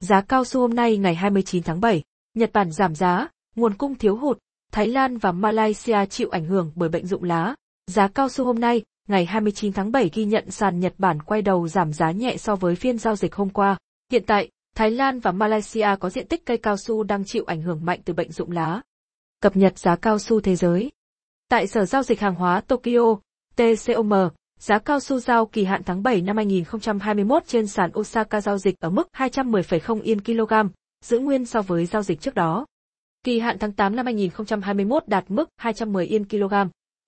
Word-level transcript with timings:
Giá 0.00 0.20
cao 0.20 0.44
su 0.44 0.60
hôm 0.60 0.74
nay 0.74 0.96
ngày 0.96 1.14
29 1.14 1.62
tháng 1.62 1.80
7, 1.80 2.02
Nhật 2.34 2.50
Bản 2.52 2.72
giảm 2.72 2.94
giá, 2.94 3.28
nguồn 3.56 3.74
cung 3.74 3.94
thiếu 3.94 4.16
hụt, 4.16 4.38
Thái 4.72 4.86
Lan 4.86 5.18
và 5.18 5.32
Malaysia 5.32 6.06
chịu 6.06 6.28
ảnh 6.30 6.44
hưởng 6.44 6.72
bởi 6.74 6.88
bệnh 6.88 7.06
rụng 7.06 7.22
lá. 7.22 7.54
Giá 7.86 8.08
cao 8.08 8.28
su 8.28 8.44
hôm 8.44 8.60
nay, 8.60 8.82
ngày 9.08 9.24
29 9.26 9.72
tháng 9.72 9.92
7 9.92 10.10
ghi 10.14 10.24
nhận 10.24 10.50
sàn 10.50 10.80
Nhật 10.80 10.94
Bản 10.98 11.22
quay 11.22 11.42
đầu 11.42 11.68
giảm 11.68 11.92
giá 11.92 12.10
nhẹ 12.10 12.36
so 12.36 12.56
với 12.56 12.74
phiên 12.74 12.98
giao 12.98 13.16
dịch 13.16 13.34
hôm 13.34 13.50
qua. 13.50 13.78
Hiện 14.12 14.24
tại, 14.26 14.50
Thái 14.74 14.90
Lan 14.90 15.20
và 15.20 15.32
Malaysia 15.32 15.88
có 16.00 16.10
diện 16.10 16.28
tích 16.28 16.46
cây 16.46 16.58
cao 16.58 16.76
su 16.76 17.02
đang 17.02 17.24
chịu 17.26 17.44
ảnh 17.44 17.62
hưởng 17.62 17.84
mạnh 17.84 18.00
từ 18.04 18.14
bệnh 18.14 18.32
rụng 18.32 18.50
lá. 18.50 18.80
Cập 19.40 19.56
nhật 19.56 19.78
giá 19.78 19.96
cao 19.96 20.18
su 20.18 20.40
thế 20.40 20.56
giới. 20.56 20.92
Tại 21.48 21.66
Sở 21.66 21.84
Giao 21.84 22.02
dịch 22.02 22.20
Hàng 22.20 22.34
hóa 22.34 22.60
Tokyo, 22.60 23.16
TCOM, 23.56 24.12
giá 24.60 24.78
cao 24.78 25.00
su 25.00 25.18
giao 25.18 25.46
kỳ 25.46 25.64
hạn 25.64 25.82
tháng 25.86 26.02
7 26.02 26.20
năm 26.22 26.36
2021 26.36 27.42
trên 27.46 27.66
sàn 27.66 27.90
Osaka 27.98 28.40
giao 28.40 28.58
dịch 28.58 28.74
ở 28.80 28.90
mức 28.90 29.08
210,0 29.16 30.00
yên 30.02 30.20
kg, 30.20 30.52
giữ 31.04 31.18
nguyên 31.18 31.46
so 31.46 31.62
với 31.62 31.86
giao 31.86 32.02
dịch 32.02 32.20
trước 32.20 32.34
đó. 32.34 32.66
Kỳ 33.22 33.38
hạn 33.38 33.56
tháng 33.58 33.72
8 33.72 33.96
năm 33.96 34.06
2021 34.06 35.08
đạt 35.08 35.24
mức 35.28 35.48
210 35.56 36.06
yên 36.06 36.24
kg, 36.24 36.54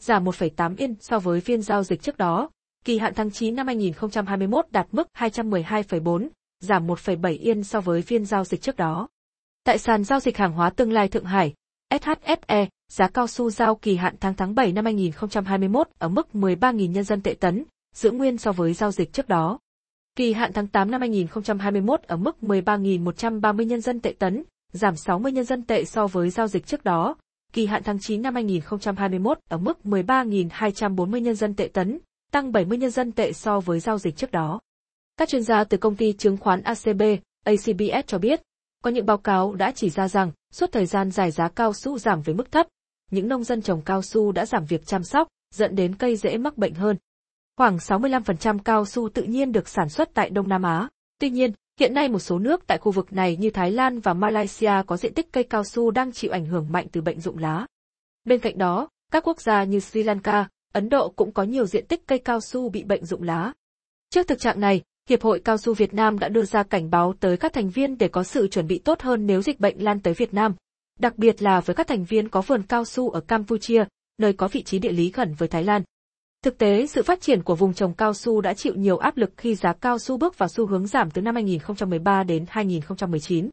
giảm 0.00 0.24
1,8 0.24 0.74
yên 0.76 0.94
so 1.00 1.18
với 1.18 1.40
phiên 1.40 1.62
giao 1.62 1.82
dịch 1.82 2.02
trước 2.02 2.16
đó. 2.16 2.50
Kỳ 2.84 2.98
hạn 2.98 3.12
tháng 3.14 3.30
9 3.30 3.56
năm 3.56 3.66
2021 3.66 4.66
đạt 4.70 4.86
mức 4.92 5.08
212,4, 5.18 6.28
giảm 6.60 6.86
1,7 6.86 7.38
yên 7.40 7.64
so 7.64 7.80
với 7.80 8.02
phiên 8.02 8.24
giao 8.24 8.44
dịch 8.44 8.62
trước 8.62 8.76
đó. 8.76 9.08
Tại 9.64 9.78
sàn 9.78 10.04
giao 10.04 10.20
dịch 10.20 10.36
hàng 10.36 10.52
hóa 10.52 10.70
tương 10.70 10.92
lai 10.92 11.08
Thượng 11.08 11.24
Hải, 11.24 11.54
SHFE, 11.90 12.66
giá 12.88 13.08
cao 13.08 13.26
su 13.26 13.50
giao 13.50 13.74
kỳ 13.74 13.96
hạn 13.96 14.14
tháng 14.20 14.34
tháng 14.34 14.54
7 14.54 14.72
năm 14.72 14.84
2021 14.84 15.88
ở 15.98 16.08
mức 16.08 16.28
13.000 16.32 16.90
nhân 16.90 17.04
dân 17.04 17.22
tệ 17.22 17.34
tấn, 17.40 17.64
giữ 17.94 18.10
nguyên 18.10 18.38
so 18.38 18.52
với 18.52 18.72
giao 18.72 18.90
dịch 18.90 19.12
trước 19.12 19.28
đó. 19.28 19.58
Kỳ 20.16 20.32
hạn 20.32 20.52
tháng 20.52 20.66
8 20.66 20.90
năm 20.90 21.00
2021 21.00 22.02
ở 22.02 22.16
mức 22.16 22.36
13.130 22.42 23.62
nhân 23.62 23.80
dân 23.80 24.00
tệ 24.00 24.14
tấn, 24.18 24.44
giảm 24.72 24.96
60 24.96 25.32
nhân 25.32 25.44
dân 25.44 25.62
tệ 25.62 25.84
so 25.84 26.06
với 26.06 26.30
giao 26.30 26.48
dịch 26.48 26.66
trước 26.66 26.84
đó. 26.84 27.16
Kỳ 27.52 27.66
hạn 27.66 27.82
tháng 27.84 27.98
9 27.98 28.22
năm 28.22 28.34
2021 28.34 29.38
ở 29.48 29.58
mức 29.58 29.78
13.240 29.84 31.18
nhân 31.18 31.34
dân 31.34 31.54
tệ 31.54 31.68
tấn, 31.72 31.98
tăng 32.32 32.52
70 32.52 32.78
nhân 32.78 32.90
dân 32.90 33.12
tệ 33.12 33.32
so 33.32 33.60
với 33.60 33.80
giao 33.80 33.98
dịch 33.98 34.16
trước 34.16 34.30
đó. 34.30 34.60
Các 35.16 35.28
chuyên 35.28 35.42
gia 35.42 35.64
từ 35.64 35.76
công 35.76 35.96
ty 35.96 36.12
chứng 36.12 36.36
khoán 36.36 36.62
ACB, 36.62 37.02
ACBS 37.44 38.06
cho 38.06 38.18
biết, 38.18 38.42
có 38.84 38.90
những 38.90 39.06
báo 39.06 39.18
cáo 39.18 39.54
đã 39.54 39.72
chỉ 39.74 39.90
ra 39.90 40.08
rằng, 40.08 40.32
suốt 40.52 40.72
thời 40.72 40.86
gian 40.86 41.10
dài 41.10 41.30
giá 41.30 41.48
cao 41.48 41.72
su 41.72 41.98
giảm 41.98 42.22
với 42.22 42.34
mức 42.34 42.52
thấp, 42.52 42.66
những 43.10 43.28
nông 43.28 43.44
dân 43.44 43.62
trồng 43.62 43.82
cao 43.82 44.02
su 44.02 44.32
đã 44.32 44.46
giảm 44.46 44.64
việc 44.64 44.86
chăm 44.86 45.04
sóc, 45.04 45.28
dẫn 45.54 45.74
đến 45.74 45.94
cây 45.94 46.16
dễ 46.16 46.38
mắc 46.38 46.58
bệnh 46.58 46.74
hơn. 46.74 46.96
Khoảng 47.56 47.76
65% 47.76 48.58
cao 48.58 48.84
su 48.84 49.08
tự 49.08 49.22
nhiên 49.22 49.52
được 49.52 49.68
sản 49.68 49.88
xuất 49.88 50.14
tại 50.14 50.30
Đông 50.30 50.48
Nam 50.48 50.62
Á. 50.62 50.88
Tuy 51.18 51.30
nhiên, 51.30 51.52
hiện 51.80 51.94
nay 51.94 52.08
một 52.08 52.18
số 52.18 52.38
nước 52.38 52.66
tại 52.66 52.78
khu 52.78 52.92
vực 52.92 53.12
này 53.12 53.36
như 53.36 53.50
Thái 53.50 53.70
Lan 53.70 54.00
và 54.00 54.14
Malaysia 54.14 54.72
có 54.86 54.96
diện 54.96 55.14
tích 55.14 55.32
cây 55.32 55.44
cao 55.44 55.64
su 55.64 55.90
đang 55.90 56.12
chịu 56.12 56.30
ảnh 56.30 56.46
hưởng 56.46 56.66
mạnh 56.70 56.86
từ 56.92 57.00
bệnh 57.00 57.20
rụng 57.20 57.38
lá. 57.38 57.66
Bên 58.24 58.40
cạnh 58.40 58.58
đó, 58.58 58.88
các 59.12 59.26
quốc 59.26 59.40
gia 59.40 59.64
như 59.64 59.80
Sri 59.80 60.02
Lanka, 60.02 60.48
Ấn 60.72 60.88
Độ 60.88 61.08
cũng 61.16 61.32
có 61.32 61.42
nhiều 61.42 61.66
diện 61.66 61.86
tích 61.86 62.06
cây 62.06 62.18
cao 62.18 62.40
su 62.40 62.68
bị 62.68 62.84
bệnh 62.84 63.04
rụng 63.04 63.22
lá. 63.22 63.52
Trước 64.10 64.28
thực 64.28 64.38
trạng 64.38 64.60
này, 64.60 64.82
Hiệp 65.08 65.22
hội 65.22 65.40
Cao 65.40 65.56
su 65.58 65.74
Việt 65.74 65.94
Nam 65.94 66.18
đã 66.18 66.28
đưa 66.28 66.42
ra 66.42 66.62
cảnh 66.62 66.90
báo 66.90 67.14
tới 67.20 67.36
các 67.36 67.52
thành 67.52 67.70
viên 67.70 67.98
để 67.98 68.08
có 68.08 68.22
sự 68.22 68.48
chuẩn 68.48 68.66
bị 68.66 68.78
tốt 68.78 69.02
hơn 69.02 69.26
nếu 69.26 69.42
dịch 69.42 69.60
bệnh 69.60 69.84
lan 69.84 70.00
tới 70.00 70.14
Việt 70.14 70.34
Nam, 70.34 70.54
đặc 71.00 71.18
biệt 71.18 71.42
là 71.42 71.60
với 71.60 71.74
các 71.74 71.86
thành 71.86 72.04
viên 72.04 72.28
có 72.28 72.40
vườn 72.40 72.62
cao 72.62 72.84
su 72.84 73.10
ở 73.10 73.20
Campuchia, 73.20 73.84
nơi 74.18 74.32
có 74.32 74.48
vị 74.48 74.62
trí 74.62 74.78
địa 74.78 74.92
lý 74.92 75.12
gần 75.14 75.34
với 75.38 75.48
Thái 75.48 75.64
Lan. 75.64 75.82
Thực 76.42 76.58
tế, 76.58 76.86
sự 76.86 77.02
phát 77.02 77.20
triển 77.20 77.42
của 77.42 77.54
vùng 77.54 77.74
trồng 77.74 77.94
cao 77.94 78.14
su 78.14 78.40
đã 78.40 78.54
chịu 78.54 78.74
nhiều 78.74 78.96
áp 78.96 79.16
lực 79.16 79.30
khi 79.36 79.54
giá 79.54 79.72
cao 79.72 79.98
su 79.98 80.16
bước 80.16 80.38
vào 80.38 80.48
xu 80.48 80.66
hướng 80.66 80.86
giảm 80.86 81.10
từ 81.10 81.22
năm 81.22 81.34
2013 81.34 82.22
đến 82.22 82.44
2019. 82.48 83.50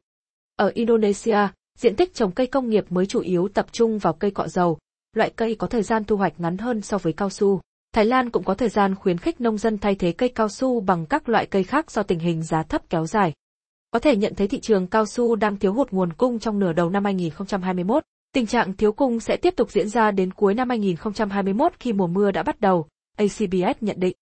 Ở 0.56 0.72
Indonesia, 0.74 1.38
diện 1.78 1.96
tích 1.96 2.14
trồng 2.14 2.32
cây 2.32 2.48
công 2.48 2.70
nghiệp 2.70 2.86
mới 2.90 3.06
chủ 3.06 3.20
yếu 3.20 3.48
tập 3.54 3.66
trung 3.72 3.98
vào 3.98 4.14
cây 4.14 4.32
cọ 4.32 4.48
dầu, 4.48 4.78
loại 5.16 5.32
cây 5.36 5.56
có 5.56 5.68
thời 5.68 5.84
gian 5.84 6.04
thu 6.04 6.18
hoạch 6.18 6.40
ngắn 6.40 6.58
hơn 6.58 6.82
so 6.82 6.98
với 6.98 7.14
cao 7.14 7.30
su. 7.30 7.62
Thái 7.94 8.06
Lan 8.06 8.30
cũng 8.30 8.44
có 8.44 8.54
thời 8.54 8.70
gian 8.70 8.96
khuyến 8.96 9.18
khích 9.18 9.42
nông 9.42 9.58
dân 9.58 9.78
thay 9.78 9.96
thế 9.96 10.12
cây 10.12 10.30
cao 10.30 10.50
su 10.50 10.80
bằng 10.80 11.06
các 11.06 11.30
loại 11.30 11.46
cây 11.46 11.64
khác 11.64 11.92
do 11.92 12.04
tình 12.04 12.20
hình 12.20 12.44
giá 12.44 12.64
thấp 12.64 12.90
kéo 12.90 13.06
dài. 13.06 13.34
Có 13.94 14.00
thể 14.00 14.16
nhận 14.16 14.36
thấy 14.36 14.48
thị 14.48 14.60
trường 14.60 14.88
cao 14.88 15.06
su 15.06 15.36
đang 15.36 15.58
thiếu 15.58 15.74
hụt 15.74 15.92
nguồn 15.92 16.14
cung 16.14 16.40
trong 16.40 16.60
nửa 16.60 16.74
đầu 16.74 16.90
năm 16.90 17.06
2021. 17.06 18.04
Tình 18.34 18.46
trạng 18.46 18.74
thiếu 18.74 18.92
cung 18.92 19.20
sẽ 19.20 19.38
tiếp 19.38 19.54
tục 19.58 19.72
diễn 19.72 19.90
ra 19.90 20.12
đến 20.12 20.34
cuối 20.34 20.54
năm 20.54 20.70
2021 20.70 21.74
khi 21.80 21.94
mùa 21.94 22.08
mưa 22.08 22.32
đã 22.32 22.44
bắt 22.44 22.62
đầu, 22.62 22.88
ACBS 23.18 23.82
nhận 23.82 24.00
định. 24.00 24.16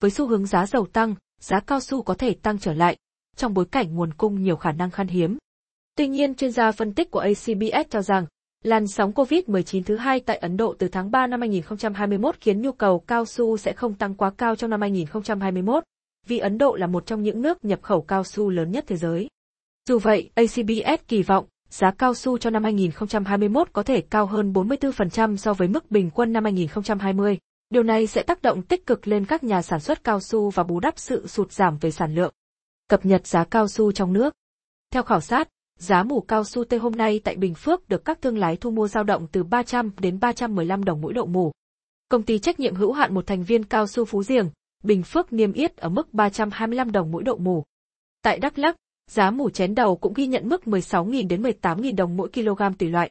Với 0.00 0.10
xu 0.10 0.26
hướng 0.26 0.46
giá 0.46 0.66
dầu 0.66 0.86
tăng, 0.86 1.14
giá 1.40 1.60
cao 1.60 1.80
su 1.80 2.02
có 2.02 2.14
thể 2.14 2.34
tăng 2.34 2.58
trở 2.58 2.74
lại, 2.74 2.96
trong 3.36 3.54
bối 3.54 3.64
cảnh 3.64 3.94
nguồn 3.94 4.14
cung 4.14 4.42
nhiều 4.42 4.56
khả 4.56 4.72
năng 4.72 4.90
khan 4.90 5.06
hiếm. 5.06 5.38
Tuy 5.96 6.08
nhiên 6.08 6.34
chuyên 6.34 6.52
gia 6.52 6.72
phân 6.72 6.94
tích 6.94 7.10
của 7.10 7.20
ACBS 7.20 7.90
cho 7.90 8.02
rằng, 8.02 8.26
Làn 8.62 8.86
sóng 8.86 9.12
COVID-19 9.12 9.82
thứ 9.82 9.96
hai 9.96 10.20
tại 10.20 10.36
Ấn 10.36 10.56
Độ 10.56 10.74
từ 10.78 10.88
tháng 10.88 11.10
3 11.10 11.26
năm 11.26 11.40
2021 11.40 12.36
khiến 12.40 12.62
nhu 12.62 12.72
cầu 12.72 12.98
cao 12.98 13.24
su 13.24 13.56
sẽ 13.56 13.72
không 13.72 13.94
tăng 13.94 14.14
quá 14.14 14.30
cao 14.38 14.56
trong 14.56 14.70
năm 14.70 14.80
2021, 14.80 15.84
vì 16.26 16.38
Ấn 16.38 16.58
Độ 16.58 16.74
là 16.74 16.86
một 16.86 17.06
trong 17.06 17.22
những 17.22 17.42
nước 17.42 17.64
nhập 17.64 17.82
khẩu 17.82 18.02
cao 18.02 18.24
su 18.24 18.50
lớn 18.50 18.70
nhất 18.70 18.84
thế 18.86 18.96
giới. 18.96 19.28
Dù 19.88 19.98
vậy, 19.98 20.30
ACBS 20.34 21.08
kỳ 21.08 21.22
vọng 21.22 21.46
giá 21.68 21.90
cao 21.90 22.14
su 22.14 22.38
cho 22.38 22.50
năm 22.50 22.64
2021 22.64 23.68
có 23.72 23.82
thể 23.82 24.00
cao 24.00 24.26
hơn 24.26 24.52
44% 24.52 25.36
so 25.36 25.54
với 25.54 25.68
mức 25.68 25.90
bình 25.90 26.10
quân 26.14 26.32
năm 26.32 26.44
2020. 26.44 27.38
Điều 27.70 27.82
này 27.82 28.06
sẽ 28.06 28.22
tác 28.22 28.42
động 28.42 28.62
tích 28.62 28.86
cực 28.86 29.08
lên 29.08 29.24
các 29.24 29.44
nhà 29.44 29.62
sản 29.62 29.80
xuất 29.80 30.04
cao 30.04 30.20
su 30.20 30.50
và 30.50 30.62
bù 30.62 30.80
đắp 30.80 30.98
sự 30.98 31.26
sụt 31.26 31.52
giảm 31.52 31.78
về 31.78 31.90
sản 31.90 32.14
lượng. 32.14 32.34
Cập 32.88 33.06
nhật 33.06 33.26
giá 33.26 33.44
cao 33.44 33.68
su 33.68 33.92
trong 33.92 34.12
nước. 34.12 34.34
Theo 34.90 35.02
khảo 35.02 35.20
sát, 35.20 35.48
Giá 35.82 36.02
mủ 36.02 36.20
cao 36.20 36.44
su 36.44 36.64
tê 36.64 36.78
hôm 36.78 36.92
nay 36.92 37.20
tại 37.24 37.36
Bình 37.36 37.54
Phước 37.54 37.88
được 37.88 38.04
các 38.04 38.22
thương 38.22 38.38
lái 38.38 38.56
thu 38.56 38.70
mua 38.70 38.88
dao 38.88 39.04
động 39.04 39.26
từ 39.32 39.42
300 39.42 39.90
đến 40.00 40.20
315 40.20 40.84
đồng 40.84 41.00
mỗi 41.00 41.12
độ 41.12 41.26
mủ. 41.26 41.52
Công 42.08 42.22
ty 42.22 42.38
trách 42.38 42.60
nhiệm 42.60 42.74
hữu 42.74 42.92
hạn 42.92 43.14
một 43.14 43.26
thành 43.26 43.42
viên 43.44 43.64
cao 43.64 43.86
su 43.86 44.04
Phú 44.04 44.22
Diềng, 44.22 44.50
Bình 44.82 45.02
Phước 45.02 45.32
niêm 45.32 45.52
yết 45.52 45.76
ở 45.76 45.88
mức 45.88 46.14
325 46.14 46.92
đồng 46.92 47.10
mỗi 47.10 47.22
độ 47.22 47.36
mù. 47.36 47.64
Tại 48.22 48.38
Đắk 48.38 48.58
Lắk, 48.58 48.76
giá 49.10 49.30
mù 49.30 49.50
chén 49.50 49.74
đầu 49.74 49.96
cũng 49.96 50.14
ghi 50.14 50.26
nhận 50.26 50.48
mức 50.48 50.62
16.000 50.64 51.28
đến 51.28 51.42
18.000 51.42 51.96
đồng 51.96 52.16
mỗi 52.16 52.28
kg 52.34 52.62
tùy 52.78 52.88
loại. 52.88 53.10